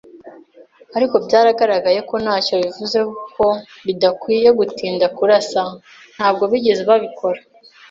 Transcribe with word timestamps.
Ariko 0.97 1.15
byaragaragaye 1.25 1.99
ko 2.09 2.15
ntacyo 2.23 2.53
bivuze 2.63 2.99
ko 3.35 3.45
bidakwiye 3.85 4.49
gutinda 4.59 5.05
kurasa. 5.17 5.61
Ntabwo 6.15 6.43
bigeze 6.51 6.81
babikora 6.89 7.39